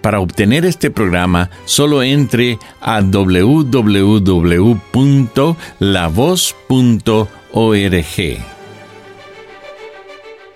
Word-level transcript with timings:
Para 0.00 0.20
obtener 0.20 0.64
este 0.64 0.90
programa, 0.90 1.50
solo 1.64 2.02
entre 2.02 2.58
a 2.80 3.00
www.lavoz.org. 3.00 4.20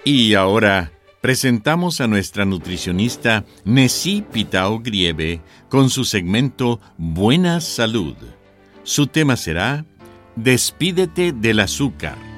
Y 0.06 0.34
ahora 0.34 0.92
presentamos 1.20 2.00
a 2.00 2.06
nuestra 2.06 2.44
nutricionista 2.44 3.44
Nessie 3.64 4.22
Pitao 4.22 4.80
Grieve 4.80 5.40
con 5.68 5.88
su 5.88 6.04
segmento 6.04 6.80
Buena 6.98 7.60
Salud. 7.60 8.14
Su 8.82 9.06
tema 9.06 9.36
será 9.36 9.86
Despídete 10.36 11.32
del 11.32 11.60
azúcar. 11.60 12.33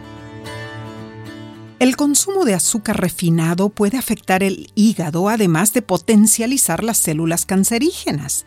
El 1.78 1.94
consumo 1.94 2.46
de 2.46 2.54
azúcar 2.54 2.98
refinado 2.98 3.68
puede 3.68 3.98
afectar 3.98 4.42
el 4.42 4.70
hígado 4.74 5.28
además 5.28 5.74
de 5.74 5.82
potencializar 5.82 6.82
las 6.82 6.96
células 6.96 7.44
cancerígenas. 7.44 8.46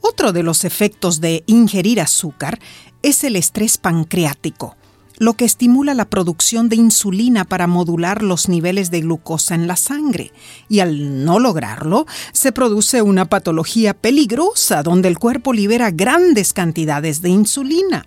Otro 0.00 0.32
de 0.32 0.44
los 0.44 0.64
efectos 0.64 1.20
de 1.20 1.42
ingerir 1.46 2.00
azúcar 2.00 2.60
es 3.02 3.24
el 3.24 3.34
estrés 3.34 3.76
pancreático, 3.76 4.76
lo 5.18 5.34
que 5.34 5.46
estimula 5.46 5.94
la 5.94 6.08
producción 6.08 6.68
de 6.68 6.76
insulina 6.76 7.44
para 7.44 7.66
modular 7.66 8.22
los 8.22 8.48
niveles 8.48 8.92
de 8.92 9.00
glucosa 9.00 9.56
en 9.56 9.66
la 9.66 9.74
sangre. 9.74 10.30
Y 10.68 10.78
al 10.78 11.24
no 11.24 11.40
lograrlo, 11.40 12.06
se 12.32 12.52
produce 12.52 13.02
una 13.02 13.24
patología 13.24 13.94
peligrosa 13.94 14.84
donde 14.84 15.08
el 15.08 15.18
cuerpo 15.18 15.52
libera 15.52 15.90
grandes 15.90 16.52
cantidades 16.52 17.20
de 17.20 17.30
insulina. 17.30 18.06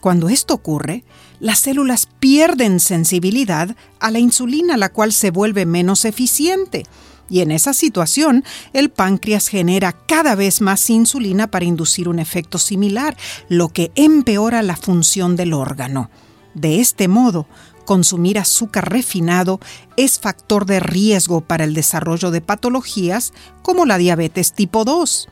Cuando 0.00 0.28
esto 0.28 0.54
ocurre, 0.54 1.02
las 1.40 1.60
células 1.60 2.08
pierden 2.18 2.80
sensibilidad 2.80 3.76
a 4.00 4.10
la 4.10 4.18
insulina, 4.18 4.76
la 4.76 4.90
cual 4.90 5.12
se 5.12 5.30
vuelve 5.30 5.66
menos 5.66 6.04
eficiente. 6.04 6.84
Y 7.28 7.40
en 7.40 7.50
esa 7.50 7.72
situación, 7.72 8.44
el 8.72 8.90
páncreas 8.90 9.48
genera 9.48 9.92
cada 9.92 10.34
vez 10.34 10.60
más 10.60 10.88
insulina 10.90 11.48
para 11.48 11.64
inducir 11.64 12.08
un 12.08 12.18
efecto 12.18 12.58
similar, 12.58 13.16
lo 13.48 13.68
que 13.68 13.90
empeora 13.96 14.62
la 14.62 14.76
función 14.76 15.34
del 15.34 15.52
órgano. 15.52 16.10
De 16.54 16.80
este 16.80 17.08
modo, 17.08 17.46
consumir 17.84 18.38
azúcar 18.38 18.90
refinado 18.90 19.60
es 19.96 20.18
factor 20.18 20.66
de 20.66 20.80
riesgo 20.80 21.40
para 21.40 21.64
el 21.64 21.74
desarrollo 21.74 22.30
de 22.30 22.40
patologías 22.40 23.32
como 23.62 23.86
la 23.86 23.98
diabetes 23.98 24.52
tipo 24.52 24.84
2. 24.84 25.28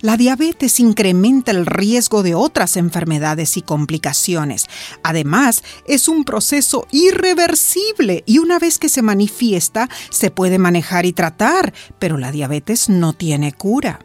La 0.00 0.16
diabetes 0.16 0.80
incrementa 0.80 1.50
el 1.50 1.66
riesgo 1.66 2.22
de 2.22 2.34
otras 2.34 2.76
enfermedades 2.76 3.56
y 3.56 3.62
complicaciones. 3.62 4.66
Además, 5.02 5.62
es 5.86 6.08
un 6.08 6.24
proceso 6.24 6.86
irreversible 6.90 8.22
y 8.26 8.38
una 8.38 8.58
vez 8.58 8.78
que 8.78 8.88
se 8.88 9.02
manifiesta, 9.02 9.88
se 10.10 10.30
puede 10.30 10.58
manejar 10.58 11.06
y 11.06 11.12
tratar, 11.12 11.72
pero 11.98 12.18
la 12.18 12.32
diabetes 12.32 12.88
no 12.88 13.12
tiene 13.12 13.52
cura. 13.52 14.00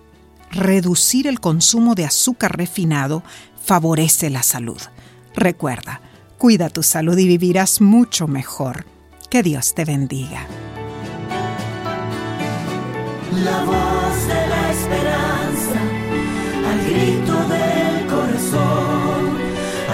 Reducir 0.51 1.27
el 1.27 1.39
consumo 1.39 1.95
de 1.95 2.05
azúcar 2.05 2.57
refinado 2.57 3.23
favorece 3.63 4.29
la 4.29 4.43
salud. 4.43 4.81
Recuerda, 5.35 6.01
cuida 6.37 6.69
tu 6.69 6.81
salud 6.81 7.17
y 7.17 7.27
vivirás 7.27 7.81
mucho 7.81 8.27
mejor. 8.27 8.85
Que 9.29 9.43
Dios 9.43 9.75
te 9.75 9.85
bendiga. 9.85 10.47
La 13.43 13.63
voz 13.63 14.27
de 14.27 14.47
la 14.47 14.71
esperanza, 14.71 15.38
grito 16.99 17.35
del 17.47 18.07
corazón, 18.07 19.37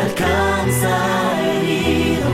alcanza 0.04 0.94
herido 1.44 2.30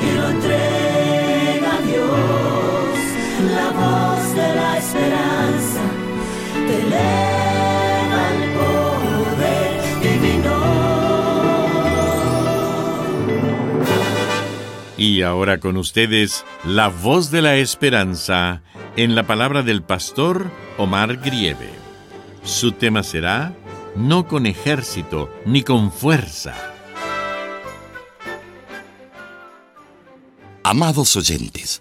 y 0.00 0.16
lo 0.16 0.28
entrega 0.30 1.76
a 1.76 1.80
Dios. 1.82 2.98
La 3.54 3.70
voz 3.70 4.34
de 4.34 4.54
la 4.54 4.78
esperanza 4.78 5.82
te 6.66 6.74
eleva 6.82 8.28
al 8.28 8.40
poder 8.58 9.70
divino. 10.02 10.56
Y 14.96 15.22
ahora 15.22 15.58
con 15.58 15.76
ustedes, 15.76 16.44
la 16.64 16.88
voz 16.88 17.30
de 17.30 17.42
la 17.42 17.56
esperanza 17.56 18.62
en 18.96 19.14
la 19.14 19.24
palabra 19.24 19.62
del 19.62 19.82
pastor 19.82 20.46
Omar 20.78 21.16
Grieve. 21.16 21.70
Su 22.44 22.72
tema 22.72 23.02
será 23.02 23.52
No 23.96 24.28
con 24.28 24.44
ejército 24.44 25.30
ni 25.46 25.62
con 25.62 25.90
fuerza. 25.90 26.54
Amados 30.62 31.16
oyentes, 31.16 31.80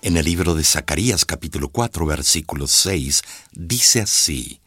en 0.00 0.16
el 0.16 0.26
libro 0.26 0.54
de 0.54 0.62
Zacarías 0.62 1.24
capítulo 1.24 1.70
4 1.70 2.06
versículo 2.06 2.68
6 2.68 3.22
dice 3.50 4.02
así, 4.02 4.60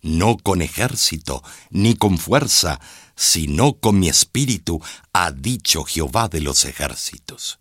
No 0.00 0.38
con 0.38 0.62
ejército 0.62 1.42
ni 1.68 1.96
con 1.96 2.16
fuerza, 2.16 2.80
sino 3.14 3.74
con 3.74 4.00
mi 4.00 4.08
espíritu, 4.08 4.80
ha 5.12 5.32
dicho 5.32 5.84
Jehová 5.84 6.28
de 6.28 6.40
los 6.40 6.64
ejércitos. 6.64 7.58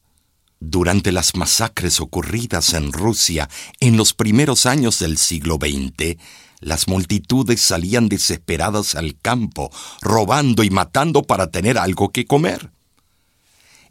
Durante 0.61 1.11
las 1.11 1.35
masacres 1.35 1.99
ocurridas 1.99 2.73
en 2.73 2.93
Rusia 2.93 3.49
en 3.81 3.97
los 3.97 4.13
primeros 4.13 4.65
años 4.65 4.99
del 4.99 5.17
siglo 5.17 5.59
XX, 5.59 6.17
las 6.59 6.88
multitudes 6.88 7.62
salían 7.62 8.09
desesperadas 8.09 8.95
al 8.95 9.18
campo, 9.19 9.72
robando 10.01 10.63
y 10.63 10.69
matando 10.69 11.23
para 11.23 11.51
tener 11.51 11.78
algo 11.78 12.09
que 12.12 12.25
comer. 12.25 12.72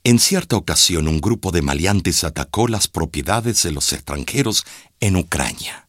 En 0.05 0.19
cierta 0.19 0.57
ocasión 0.57 1.09
un 1.09 1.21
grupo 1.21 1.51
de 1.51 1.63
maleantes 1.63 2.25
atacó 2.25 2.69
las 2.69 2.89
propiedades 2.89 3.63
de 3.63 3.73
los 3.73 3.93
extranjeros 3.93 4.65
en 5.01 5.17
Ucrania. 5.17 5.89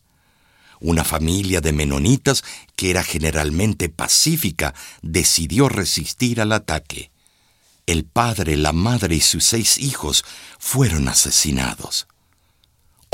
Una 0.80 1.04
familia 1.04 1.62
de 1.62 1.74
menonitas, 1.74 2.44
que 2.76 2.92
era 2.92 3.04
generalmente 3.04 3.90
pacífica, 3.90 4.76
decidió 5.02 5.70
resistir 5.70 6.42
al 6.42 6.52
ataque 6.52 7.12
el 7.88 8.04
padre, 8.04 8.58
la 8.58 8.74
madre 8.74 9.16
y 9.16 9.22
sus 9.22 9.46
seis 9.46 9.78
hijos 9.78 10.26
fueron 10.60 11.08
asesinados. 11.08 12.06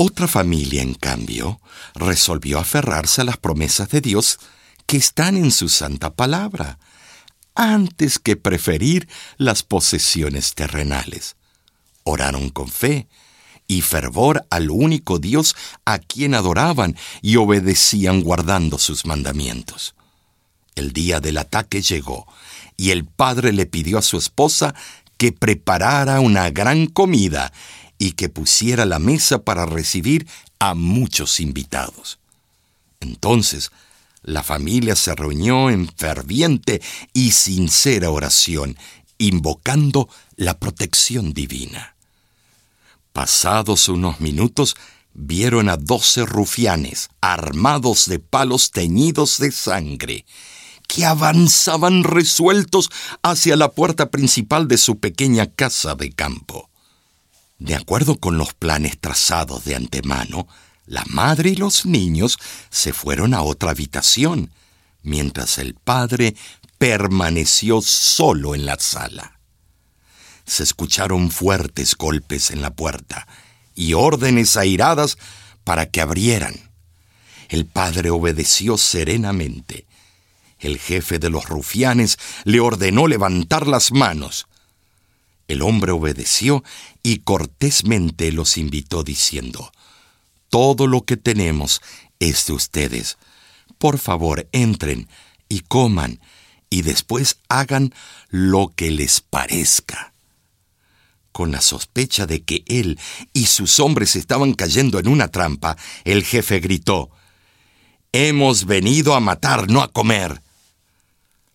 Otra 0.06 0.28
familia, 0.28 0.82
en 0.82 0.92
cambio, 0.92 1.62
resolvió 1.94 2.58
aferrarse 2.58 3.22
a 3.22 3.24
las 3.24 3.38
promesas 3.38 3.88
de 3.88 4.02
Dios 4.02 4.38
que 4.84 4.98
están 4.98 5.38
en 5.38 5.50
su 5.50 5.70
santa 5.70 6.12
palabra, 6.12 6.78
antes 7.54 8.18
que 8.18 8.36
preferir 8.36 9.08
las 9.38 9.62
posesiones 9.62 10.54
terrenales. 10.54 11.36
Oraron 12.02 12.50
con 12.50 12.68
fe 12.68 13.08
y 13.66 13.80
fervor 13.80 14.46
al 14.50 14.70
único 14.70 15.18
Dios 15.18 15.56
a 15.86 15.98
quien 16.00 16.34
adoraban 16.34 16.98
y 17.22 17.36
obedecían 17.36 18.20
guardando 18.20 18.76
sus 18.76 19.06
mandamientos. 19.06 19.94
El 20.74 20.92
día 20.92 21.20
del 21.20 21.38
ataque 21.38 21.80
llegó 21.80 22.26
y 22.76 22.90
el 22.90 23.06
padre 23.06 23.54
le 23.54 23.64
pidió 23.64 23.96
a 23.96 24.02
su 24.02 24.18
esposa 24.18 24.74
que 25.16 25.32
preparara 25.32 26.20
una 26.20 26.50
gran 26.50 26.88
comida 26.88 27.54
y 28.04 28.12
que 28.12 28.28
pusiera 28.28 28.84
la 28.84 28.98
mesa 28.98 29.44
para 29.44 29.64
recibir 29.64 30.26
a 30.58 30.74
muchos 30.74 31.40
invitados. 31.40 32.18
Entonces, 33.00 33.70
la 34.22 34.42
familia 34.42 34.94
se 34.94 35.14
reunió 35.14 35.70
en 35.70 35.88
ferviente 35.88 36.82
y 37.14 37.30
sincera 37.30 38.10
oración, 38.10 38.76
invocando 39.16 40.10
la 40.36 40.58
protección 40.58 41.32
divina. 41.32 41.94
Pasados 43.14 43.88
unos 43.88 44.20
minutos, 44.20 44.76
vieron 45.14 45.70
a 45.70 45.78
doce 45.78 46.26
rufianes 46.26 47.08
armados 47.22 48.06
de 48.06 48.18
palos 48.18 48.70
teñidos 48.70 49.38
de 49.38 49.50
sangre 49.50 50.26
que 50.88 51.06
avanzaban 51.06 52.04
resueltos 52.04 52.90
hacia 53.22 53.56
la 53.56 53.70
puerta 53.70 54.10
principal 54.10 54.68
de 54.68 54.76
su 54.76 54.98
pequeña 54.98 55.46
casa 55.46 55.94
de 55.94 56.12
campo. 56.12 56.68
De 57.64 57.74
acuerdo 57.74 58.16
con 58.16 58.36
los 58.36 58.52
planes 58.52 59.00
trazados 59.00 59.64
de 59.64 59.74
antemano, 59.74 60.46
la 60.84 61.02
madre 61.06 61.48
y 61.48 61.56
los 61.56 61.86
niños 61.86 62.38
se 62.68 62.92
fueron 62.92 63.32
a 63.32 63.40
otra 63.40 63.70
habitación, 63.70 64.50
mientras 65.02 65.56
el 65.56 65.72
padre 65.72 66.36
permaneció 66.76 67.80
solo 67.80 68.54
en 68.54 68.66
la 68.66 68.76
sala. 68.78 69.40
Se 70.44 70.62
escucharon 70.62 71.30
fuertes 71.30 71.94
golpes 71.96 72.50
en 72.50 72.60
la 72.60 72.70
puerta 72.70 73.26
y 73.74 73.94
órdenes 73.94 74.58
airadas 74.58 75.16
para 75.64 75.86
que 75.86 76.02
abrieran. 76.02 76.70
El 77.48 77.64
padre 77.64 78.10
obedeció 78.10 78.76
serenamente. 78.76 79.86
El 80.58 80.78
jefe 80.78 81.18
de 81.18 81.30
los 81.30 81.48
rufianes 81.48 82.18
le 82.44 82.60
ordenó 82.60 83.06
levantar 83.08 83.66
las 83.66 83.90
manos. 83.90 84.48
El 85.48 85.62
hombre 85.62 85.92
obedeció 85.92 86.64
y 87.02 87.18
cortésmente 87.18 88.32
los 88.32 88.56
invitó 88.56 89.02
diciendo, 89.02 89.72
Todo 90.48 90.86
lo 90.86 91.02
que 91.02 91.16
tenemos 91.16 91.82
es 92.18 92.46
de 92.46 92.54
ustedes. 92.54 93.18
Por 93.78 93.98
favor, 93.98 94.48
entren 94.52 95.08
y 95.48 95.60
coman, 95.60 96.20
y 96.70 96.82
después 96.82 97.38
hagan 97.48 97.94
lo 98.30 98.72
que 98.74 98.90
les 98.90 99.20
parezca. 99.20 100.12
Con 101.32 101.52
la 101.52 101.60
sospecha 101.60 102.26
de 102.26 102.42
que 102.42 102.64
él 102.66 102.98
y 103.32 103.46
sus 103.46 103.80
hombres 103.80 104.16
estaban 104.16 104.54
cayendo 104.54 104.98
en 104.98 105.08
una 105.08 105.28
trampa, 105.28 105.76
el 106.04 106.24
jefe 106.24 106.60
gritó, 106.60 107.10
Hemos 108.12 108.66
venido 108.66 109.14
a 109.14 109.20
matar, 109.20 109.68
no 109.68 109.82
a 109.82 109.92
comer. 109.92 110.40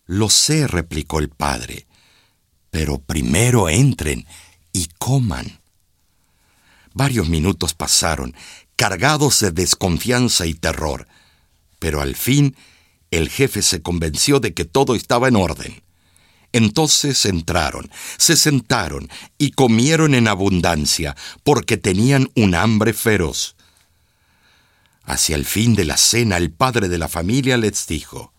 Lo 0.04 0.28
sé, 0.28 0.66
replicó 0.66 1.18
el 1.18 1.30
padre, 1.30 1.86
pero 2.70 2.98
primero 2.98 3.68
entren 3.68 4.26
y 4.72 4.88
coman. 4.98 5.60
Varios 6.92 7.28
minutos 7.28 7.74
pasaron, 7.74 8.34
cargados 8.76 9.40
de 9.40 9.50
desconfianza 9.52 10.46
y 10.46 10.54
terror, 10.54 11.06
pero 11.78 12.00
al 12.00 12.16
fin 12.16 12.56
el 13.10 13.28
jefe 13.28 13.62
se 13.62 13.82
convenció 13.82 14.40
de 14.40 14.54
que 14.54 14.64
todo 14.64 14.94
estaba 14.94 15.28
en 15.28 15.36
orden. 15.36 15.82
Entonces 16.52 17.26
entraron, 17.26 17.90
se 18.16 18.36
sentaron 18.36 19.08
y 19.38 19.52
comieron 19.52 20.14
en 20.14 20.26
abundancia, 20.26 21.16
porque 21.44 21.76
tenían 21.76 22.30
un 22.34 22.54
hambre 22.54 22.92
feroz. 22.92 23.54
Hacia 25.04 25.36
el 25.36 25.44
fin 25.44 25.74
de 25.74 25.84
la 25.84 25.96
cena 25.96 26.36
el 26.36 26.50
padre 26.50 26.88
de 26.88 26.98
la 26.98 27.08
familia 27.08 27.56
les 27.56 27.86
dijo, 27.86 28.32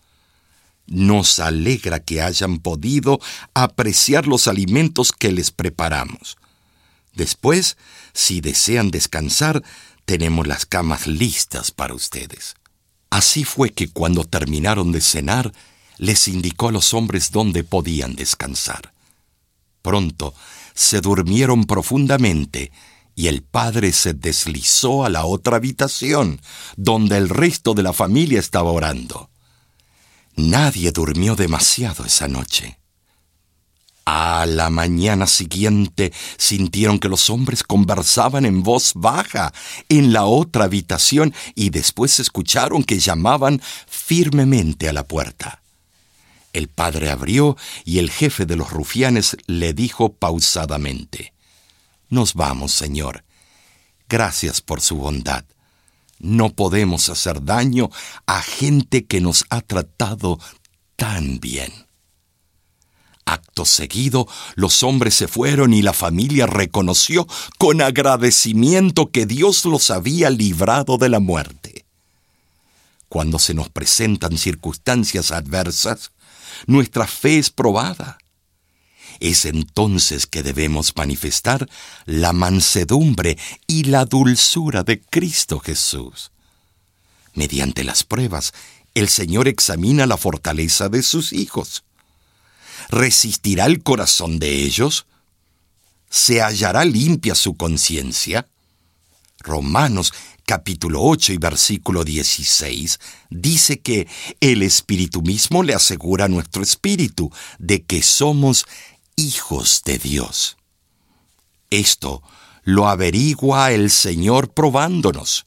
nos 0.92 1.38
alegra 1.38 2.00
que 2.00 2.22
hayan 2.22 2.58
podido 2.58 3.20
apreciar 3.54 4.26
los 4.26 4.46
alimentos 4.46 5.10
que 5.12 5.32
les 5.32 5.50
preparamos. 5.50 6.36
Después, 7.14 7.76
si 8.12 8.40
desean 8.40 8.90
descansar, 8.90 9.62
tenemos 10.04 10.46
las 10.46 10.66
camas 10.66 11.06
listas 11.06 11.70
para 11.70 11.94
ustedes. 11.94 12.54
Así 13.10 13.44
fue 13.44 13.70
que 13.70 13.88
cuando 13.88 14.24
terminaron 14.24 14.92
de 14.92 15.00
cenar, 15.00 15.52
les 15.98 16.28
indicó 16.28 16.68
a 16.68 16.72
los 16.72 16.94
hombres 16.94 17.30
dónde 17.30 17.64
podían 17.64 18.14
descansar. 18.14 18.92
Pronto 19.82 20.34
se 20.74 21.00
durmieron 21.00 21.64
profundamente 21.64 22.72
y 23.14 23.26
el 23.26 23.42
padre 23.42 23.92
se 23.92 24.14
deslizó 24.14 25.04
a 25.04 25.10
la 25.10 25.26
otra 25.26 25.56
habitación, 25.56 26.40
donde 26.76 27.18
el 27.18 27.28
resto 27.28 27.74
de 27.74 27.82
la 27.82 27.92
familia 27.92 28.40
estaba 28.40 28.70
orando. 28.70 29.28
Nadie 30.36 30.92
durmió 30.92 31.36
demasiado 31.36 32.04
esa 32.04 32.28
noche. 32.28 32.78
A 34.04 34.46
la 34.46 34.68
mañana 34.68 35.28
siguiente 35.28 36.12
sintieron 36.36 36.98
que 36.98 37.08
los 37.08 37.30
hombres 37.30 37.62
conversaban 37.62 38.44
en 38.44 38.62
voz 38.64 38.92
baja 38.94 39.52
en 39.88 40.12
la 40.12 40.24
otra 40.24 40.64
habitación 40.64 41.32
y 41.54 41.70
después 41.70 42.18
escucharon 42.18 42.82
que 42.82 42.98
llamaban 42.98 43.62
firmemente 43.86 44.88
a 44.88 44.92
la 44.92 45.06
puerta. 45.06 45.62
El 46.52 46.68
padre 46.68 47.10
abrió 47.10 47.56
y 47.84 47.98
el 47.98 48.10
jefe 48.10 48.44
de 48.44 48.56
los 48.56 48.70
rufianes 48.70 49.36
le 49.46 49.72
dijo 49.72 50.12
pausadamente, 50.12 51.32
Nos 52.10 52.34
vamos, 52.34 52.72
señor. 52.72 53.24
Gracias 54.08 54.60
por 54.60 54.80
su 54.80 54.96
bondad. 54.96 55.44
No 56.22 56.50
podemos 56.50 57.08
hacer 57.08 57.44
daño 57.44 57.90
a 58.26 58.40
gente 58.42 59.04
que 59.04 59.20
nos 59.20 59.44
ha 59.50 59.60
tratado 59.60 60.38
tan 60.94 61.40
bien. 61.40 61.72
Acto 63.24 63.64
seguido, 63.64 64.28
los 64.54 64.84
hombres 64.84 65.14
se 65.14 65.26
fueron 65.26 65.74
y 65.74 65.82
la 65.82 65.92
familia 65.92 66.46
reconoció 66.46 67.26
con 67.58 67.82
agradecimiento 67.82 69.10
que 69.10 69.26
Dios 69.26 69.64
los 69.64 69.90
había 69.90 70.30
librado 70.30 70.96
de 70.96 71.08
la 71.08 71.18
muerte. 71.18 71.84
Cuando 73.08 73.40
se 73.40 73.52
nos 73.52 73.68
presentan 73.68 74.38
circunstancias 74.38 75.32
adversas, 75.32 76.12
nuestra 76.66 77.08
fe 77.08 77.38
es 77.38 77.50
probada. 77.50 78.18
Es 79.22 79.44
entonces 79.44 80.26
que 80.26 80.42
debemos 80.42 80.96
manifestar 80.96 81.68
la 82.06 82.32
mansedumbre 82.32 83.38
y 83.68 83.84
la 83.84 84.04
dulzura 84.04 84.82
de 84.82 85.00
Cristo 85.00 85.60
Jesús. 85.60 86.32
Mediante 87.32 87.84
las 87.84 88.02
pruebas, 88.02 88.52
el 88.94 89.08
Señor 89.08 89.46
examina 89.46 90.08
la 90.08 90.16
fortaleza 90.16 90.88
de 90.88 91.04
sus 91.04 91.32
hijos. 91.32 91.84
¿Resistirá 92.88 93.66
el 93.66 93.84
corazón 93.84 94.40
de 94.40 94.64
ellos? 94.64 95.06
¿Se 96.10 96.42
hallará 96.42 96.84
limpia 96.84 97.36
su 97.36 97.56
conciencia? 97.56 98.48
Romanos 99.38 100.12
capítulo 100.46 101.00
8 101.02 101.32
y 101.32 101.38
versículo 101.38 102.04
16 102.04 102.98
dice 103.30 103.80
que 103.80 104.08
el 104.40 104.62
Espíritu 104.62 105.22
mismo 105.22 105.62
le 105.62 105.74
asegura 105.74 106.24
a 106.24 106.28
nuestro 106.28 106.62
espíritu 106.62 107.30
de 107.58 107.82
que 107.82 108.02
somos 108.02 108.66
hijos 109.16 109.82
de 109.84 109.98
Dios. 109.98 110.56
Esto 111.70 112.22
lo 112.64 112.88
averigua 112.88 113.72
el 113.72 113.90
Señor 113.90 114.52
probándonos. 114.52 115.46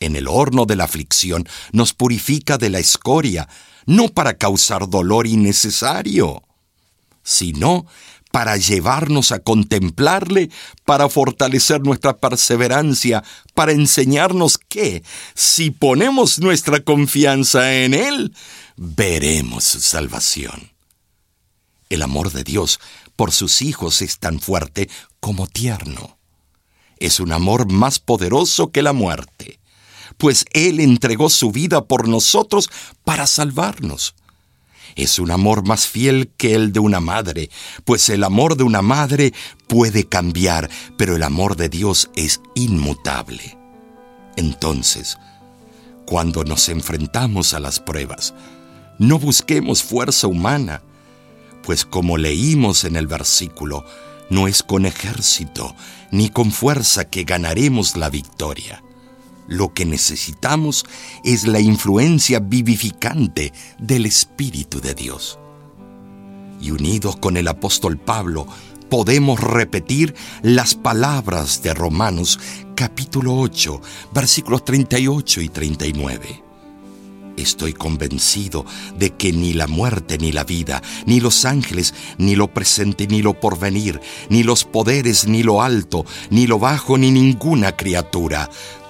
En 0.00 0.16
el 0.16 0.26
horno 0.26 0.66
de 0.66 0.76
la 0.76 0.84
aflicción 0.84 1.48
nos 1.72 1.92
purifica 1.92 2.58
de 2.58 2.70
la 2.70 2.80
escoria, 2.80 3.48
no 3.86 4.08
para 4.08 4.34
causar 4.34 4.88
dolor 4.88 5.26
innecesario, 5.26 6.42
sino 7.22 7.86
para 8.32 8.56
llevarnos 8.56 9.30
a 9.30 9.40
contemplarle, 9.40 10.50
para 10.84 11.08
fortalecer 11.08 11.82
nuestra 11.82 12.16
perseverancia, 12.16 13.22
para 13.54 13.72
enseñarnos 13.72 14.58
que, 14.58 15.04
si 15.34 15.70
ponemos 15.70 16.38
nuestra 16.38 16.80
confianza 16.80 17.74
en 17.74 17.94
Él, 17.94 18.34
veremos 18.76 19.64
su 19.64 19.80
salvación. 19.80 20.71
El 21.92 22.00
amor 22.00 22.32
de 22.32 22.42
Dios 22.42 22.80
por 23.16 23.32
sus 23.32 23.60
hijos 23.60 24.00
es 24.00 24.18
tan 24.18 24.40
fuerte 24.40 24.88
como 25.20 25.46
tierno. 25.46 26.16
Es 26.96 27.20
un 27.20 27.32
amor 27.32 27.70
más 27.70 27.98
poderoso 27.98 28.70
que 28.72 28.80
la 28.80 28.94
muerte, 28.94 29.60
pues 30.16 30.46
Él 30.54 30.80
entregó 30.80 31.28
su 31.28 31.52
vida 31.52 31.84
por 31.84 32.08
nosotros 32.08 32.70
para 33.04 33.26
salvarnos. 33.26 34.14
Es 34.96 35.18
un 35.18 35.30
amor 35.30 35.66
más 35.66 35.86
fiel 35.86 36.32
que 36.38 36.54
el 36.54 36.72
de 36.72 36.80
una 36.80 37.00
madre, 37.00 37.50
pues 37.84 38.08
el 38.08 38.24
amor 38.24 38.56
de 38.56 38.64
una 38.64 38.80
madre 38.80 39.34
puede 39.66 40.08
cambiar, 40.08 40.70
pero 40.96 41.14
el 41.14 41.22
amor 41.22 41.56
de 41.56 41.68
Dios 41.68 42.08
es 42.16 42.40
inmutable. 42.54 43.58
Entonces, 44.36 45.18
cuando 46.06 46.42
nos 46.44 46.70
enfrentamos 46.70 47.52
a 47.52 47.60
las 47.60 47.80
pruebas, 47.80 48.32
no 48.98 49.18
busquemos 49.18 49.82
fuerza 49.82 50.26
humana, 50.26 50.80
pues 51.62 51.84
como 51.84 52.18
leímos 52.18 52.84
en 52.84 52.96
el 52.96 53.06
versículo, 53.06 53.84
no 54.30 54.48
es 54.48 54.62
con 54.62 54.86
ejército 54.86 55.74
ni 56.10 56.28
con 56.28 56.52
fuerza 56.52 57.06
que 57.06 57.24
ganaremos 57.24 57.96
la 57.96 58.10
victoria. 58.10 58.82
Lo 59.48 59.74
que 59.74 59.84
necesitamos 59.84 60.84
es 61.24 61.46
la 61.46 61.60
influencia 61.60 62.38
vivificante 62.38 63.52
del 63.78 64.06
Espíritu 64.06 64.80
de 64.80 64.94
Dios. 64.94 65.38
Y 66.60 66.70
unidos 66.70 67.16
con 67.16 67.36
el 67.36 67.48
apóstol 67.48 67.98
Pablo, 67.98 68.46
podemos 68.88 69.40
repetir 69.40 70.14
las 70.42 70.74
palabras 70.74 71.62
de 71.62 71.74
Romanos 71.74 72.38
capítulo 72.76 73.36
8, 73.36 73.80
versículos 74.12 74.64
38 74.64 75.40
y 75.40 75.48
39. 75.48 76.51
Estoy 77.36 77.72
convencido 77.72 78.64
de 78.98 79.10
que 79.10 79.32
ni 79.32 79.52
la 79.52 79.66
muerte 79.66 80.18
ni 80.18 80.32
la 80.32 80.44
vida, 80.44 80.82
ni 81.06 81.20
los 81.20 81.44
ángeles, 81.44 81.94
ni 82.18 82.36
lo 82.36 82.48
presente 82.52 83.06
ni 83.06 83.22
lo 83.22 83.38
porvenir, 83.38 84.00
ni 84.28 84.42
los 84.42 84.64
poderes 84.64 85.26
ni 85.26 85.42
lo 85.42 85.62
alto, 85.62 86.04
ni 86.30 86.46
lo 86.46 86.58
bajo 86.58 86.98
ni 86.98 87.10
ninguna 87.10 87.76
criatura 87.76 88.48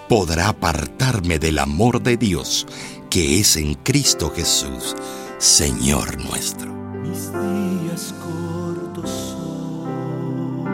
podrá 0.09 0.49
apartarme 0.49 1.39
del 1.39 1.59
amor 1.59 2.03
de 2.03 2.19
Dios 2.19 2.67
que 3.13 3.41
es 3.41 3.57
en 3.59 3.75
Cristo 3.75 4.33
Jesús, 4.35 4.97
Señor 5.37 6.19
nuestro. 6.25 6.73
Mis 7.03 7.31
días 7.31 8.15
cortos 8.25 9.11
son, 9.11 10.65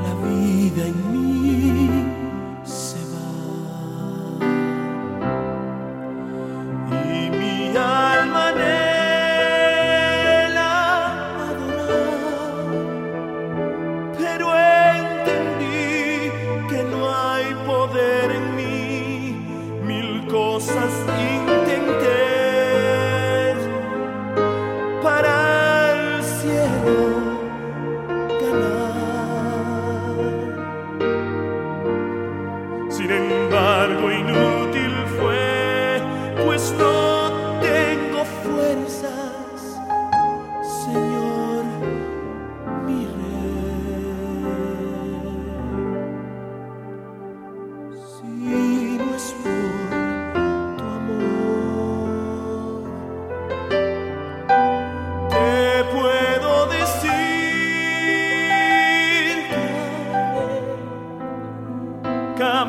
la 0.00 0.14
vida 0.28 0.86
en 0.86 1.12
mí 1.12 1.31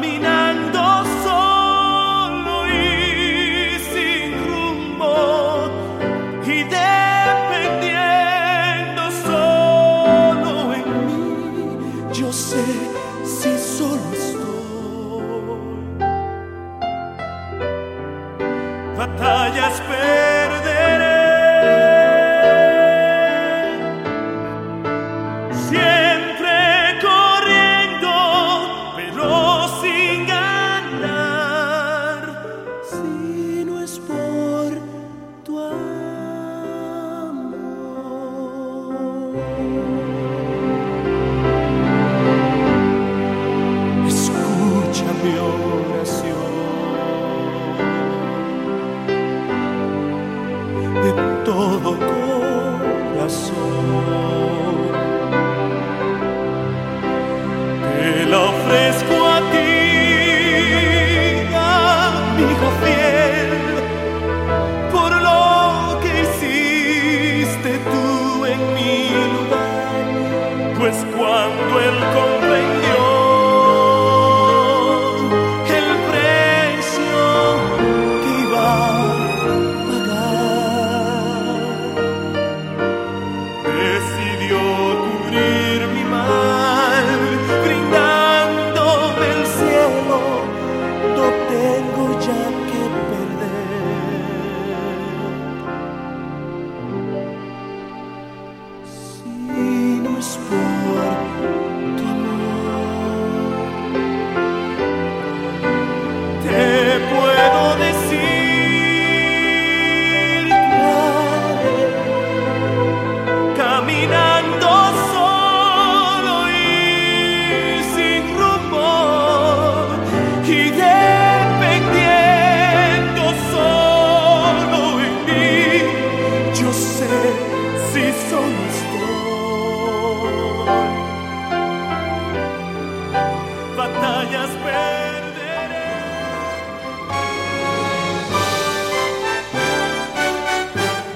que 0.01 0.32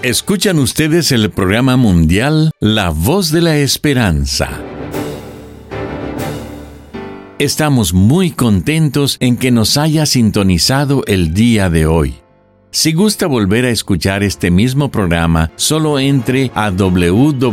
Escuchan 0.04 0.60
ustedes 0.60 1.12
el 1.12 1.32
programa 1.32 1.75
mundial 1.75 2.51
La 2.60 2.92
Voz 2.92 3.32
de 3.32 3.42
la 3.42 3.58
Esperanza. 3.58 4.62
Estamos 7.39 7.96
muy 7.96 8.30
contentos 8.30 9.18
en 9.20 9.38
que 9.38 9.50
nos 9.50 9.75
haya 9.75 10.06
sintonizado 10.06 11.04
el 11.08 11.34
día 11.34 11.72
de 11.72 11.88
hoy. 11.88 12.13
Si 12.70 12.94
gusta 12.94 13.25
volver 13.25 13.66
a 13.66 13.72
escuchar 13.72 14.22
este 14.22 14.51
mismo 14.51 14.92
programa, 14.92 15.50
solo 15.56 15.98
entre 15.98 16.51
a 16.54 16.70
www.lavoz.org. 16.70 17.48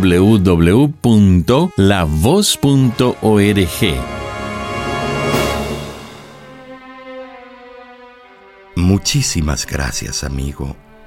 Muchísimas 8.76 9.66
gracias, 9.66 10.24
amigo, 10.24 10.76